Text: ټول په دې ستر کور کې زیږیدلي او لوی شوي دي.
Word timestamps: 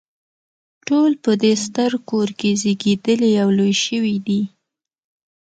ټول 0.87 1.11
په 1.23 1.31
دې 1.41 1.53
ستر 1.65 1.91
کور 2.09 2.29
کې 2.39 2.49
زیږیدلي 2.61 3.31
او 3.43 3.49
لوی 3.57 3.73
شوي 3.85 4.17
دي. 4.27 4.41